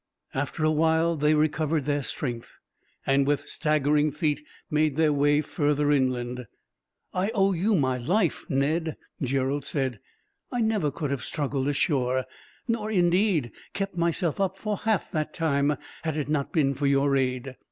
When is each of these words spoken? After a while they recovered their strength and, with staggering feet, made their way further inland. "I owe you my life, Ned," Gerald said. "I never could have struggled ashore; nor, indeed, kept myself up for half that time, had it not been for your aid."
After 0.33 0.63
a 0.63 0.71
while 0.71 1.15
they 1.15 1.35
recovered 1.35 1.85
their 1.85 2.01
strength 2.01 2.57
and, 3.05 3.27
with 3.27 3.47
staggering 3.47 4.11
feet, 4.11 4.43
made 4.67 4.95
their 4.95 5.13
way 5.13 5.41
further 5.41 5.91
inland. 5.91 6.47
"I 7.13 7.29
owe 7.35 7.51
you 7.53 7.75
my 7.75 7.97
life, 7.99 8.47
Ned," 8.49 8.97
Gerald 9.21 9.63
said. 9.63 9.99
"I 10.51 10.59
never 10.61 10.89
could 10.89 11.11
have 11.11 11.23
struggled 11.23 11.67
ashore; 11.67 12.25
nor, 12.67 12.89
indeed, 12.89 13.51
kept 13.73 13.95
myself 13.95 14.39
up 14.39 14.57
for 14.57 14.75
half 14.77 15.11
that 15.11 15.35
time, 15.35 15.77
had 16.01 16.17
it 16.17 16.27
not 16.29 16.51
been 16.51 16.73
for 16.73 16.87
your 16.87 17.15
aid." 17.15 17.55